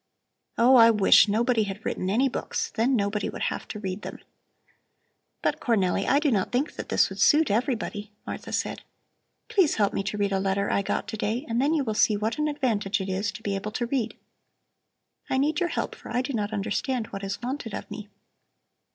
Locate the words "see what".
11.93-12.39